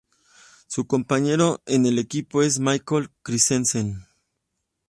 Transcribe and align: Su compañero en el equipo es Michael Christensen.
Su 0.65 0.87
compañero 0.87 1.61
en 1.67 1.85
el 1.85 1.99
equipo 1.99 2.41
es 2.41 2.57
Michael 2.59 3.11
Christensen. 3.21 4.07